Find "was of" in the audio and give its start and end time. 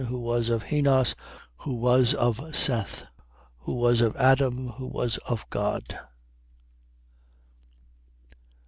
0.19-0.63, 1.75-2.41, 3.75-4.15, 4.87-5.47